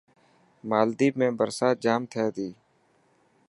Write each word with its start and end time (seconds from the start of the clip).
مالديپ 0.69 1.15
۾ 1.23 1.27
برسات 1.39 1.75
جام 1.83 2.01
ٿي 2.11 2.25
تي. 2.35 2.49